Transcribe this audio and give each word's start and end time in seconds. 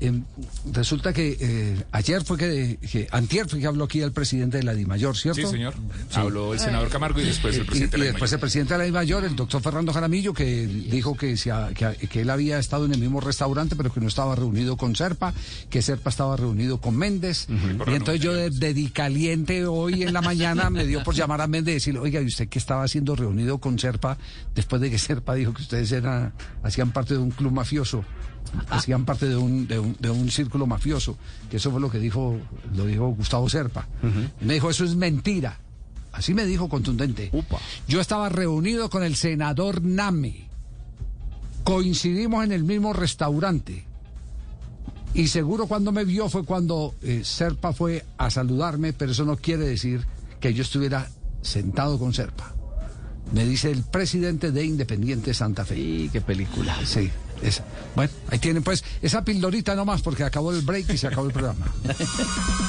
em, 0.00 0.24
resulta 0.72 1.12
que 1.12 1.36
eh, 1.40 1.84
ayer 1.92 2.24
fue 2.24 2.36
que, 2.38 2.78
que, 2.90 3.06
antier 3.10 3.48
fue 3.48 3.60
que 3.60 3.66
habló 3.66 3.84
aquí 3.84 4.00
el 4.00 4.12
presidente 4.12 4.56
de 4.58 4.62
la 4.64 4.74
DIMAYOR, 4.74 5.16
¿cierto? 5.16 5.40
Sí, 5.42 5.46
señor. 5.46 5.74
Habló 6.14 6.52
el 6.54 6.58
senador 6.60 6.88
Camargo 6.88 7.20
y 7.20 7.24
después 7.24 7.54
el 7.56 7.62
Y, 7.62 7.66
presidente 7.66 7.96
y 7.96 8.00
de 8.00 8.06
la 8.06 8.12
después 8.12 8.32
el 8.32 8.40
presidente 8.40 8.74
de 8.74 8.78
la 8.78 8.84
DIMAYOR, 8.84 9.24
el 9.24 9.36
doctor 9.36 9.62
Fernando 9.62 9.92
Jaramillo, 9.92 10.32
que 10.34 10.66
dijo 10.66 11.16
que, 11.16 11.36
se 11.36 11.50
ha- 11.52 11.68
que, 11.74 12.08
que 12.08 12.22
él 12.22 12.30
había 12.30 12.58
estado 12.58 12.86
en 12.86 12.92
el 12.92 13.00
mismo 13.00 13.20
restaurante, 13.20 13.76
pero 13.76 13.92
que 13.92 14.00
no 14.00 14.08
estaba 14.08 14.34
reunido 14.34 14.76
con 14.76 14.96
Serpa, 14.96 15.34
que 15.68 15.82
Serpa 15.82 16.10
estaba 16.10 16.36
reunido 16.36 16.80
con 16.80 16.96
Méndez. 16.96 17.46
Y 17.48 17.94
entonces 17.94 18.20
yo 18.20 18.32
de, 18.32 18.50
de 18.50 18.74
di 18.74 18.88
caliente 18.88 19.66
hoy 19.66 20.02
en 20.02 20.12
la 20.12 20.22
mañana 20.22 20.70
me 20.70 20.86
dio 20.86 21.02
por 21.02 21.14
llamar 21.14 21.40
a 21.40 21.46
Méndez 21.46 21.72
y 21.72 21.74
decirle, 21.74 22.00
oiga, 22.00 22.20
¿y 22.20 22.26
usted 22.26 22.48
qué 22.48 22.58
estaba 22.58 22.82
haciendo 22.84 23.14
reunido 23.16 23.58
con 23.58 23.78
Serpa 23.78 24.16
después 24.54 24.80
de 24.80 24.90
que 24.90 24.98
Serpa 24.98 25.34
dijo 25.34 25.52
que 25.54 25.62
ustedes 25.62 25.92
eran, 25.92 26.32
hacían 26.62 26.90
parte 26.92 27.14
de 27.14 27.20
un 27.20 27.30
club 27.30 27.52
mafioso? 27.52 28.04
Hacían 28.68 29.04
parte 29.04 29.26
de 29.28 29.36
un, 29.36 29.68
de, 29.68 29.78
un, 29.78 29.89
de 29.98 30.10
un 30.10 30.30
círculo 30.30 30.66
mafioso, 30.66 31.16
que 31.50 31.56
eso 31.56 31.70
fue 31.70 31.80
lo 31.80 31.90
que 31.90 31.98
dijo, 31.98 32.38
lo 32.74 32.86
dijo 32.86 33.08
Gustavo 33.08 33.48
Serpa. 33.48 33.86
Me 34.40 34.54
dijo, 34.54 34.70
eso 34.70 34.84
es 34.84 34.94
mentira. 34.94 35.58
Así 36.12 36.34
me 36.34 36.44
dijo 36.44 36.68
contundente. 36.68 37.30
Yo 37.86 38.00
estaba 38.00 38.28
reunido 38.28 38.90
con 38.90 39.02
el 39.02 39.16
senador 39.16 39.82
Name. 39.82 40.48
Coincidimos 41.64 42.44
en 42.44 42.52
el 42.52 42.64
mismo 42.64 42.92
restaurante. 42.92 43.84
Y 45.14 45.28
seguro 45.28 45.66
cuando 45.66 45.92
me 45.92 46.04
vio 46.04 46.28
fue 46.28 46.44
cuando 46.44 46.94
eh, 47.02 47.22
Serpa 47.24 47.72
fue 47.72 48.04
a 48.16 48.30
saludarme, 48.30 48.92
pero 48.92 49.12
eso 49.12 49.24
no 49.24 49.36
quiere 49.36 49.64
decir 49.64 50.06
que 50.38 50.54
yo 50.54 50.62
estuviera 50.62 51.08
sentado 51.42 51.98
con 51.98 52.14
Serpa. 52.14 52.54
Me 53.32 53.44
dice 53.44 53.70
el 53.70 53.82
presidente 53.82 54.50
de 54.50 54.64
Independiente 54.64 55.34
Santa 55.34 55.64
Fe. 55.64 56.08
Qué 56.12 56.20
película. 56.20 56.76
Sí, 56.84 57.10
esa. 57.42 57.64
Bueno, 57.94 58.12
ahí 58.28 58.38
tienen 58.38 58.62
pues 58.62 58.84
esa 59.02 59.24
pildorita 59.24 59.74
nomás 59.74 60.02
porque 60.02 60.24
acabó 60.24 60.52
el 60.52 60.62
break 60.62 60.90
y 60.90 60.98
se 60.98 61.06
acabó 61.06 61.26
el 61.26 61.32
programa. 61.32 61.66